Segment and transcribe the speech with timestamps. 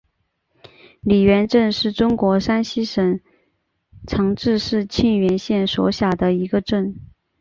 [1.01, 3.19] 李元镇是中国山西省
[4.07, 6.95] 长治市沁源县所辖的一个镇。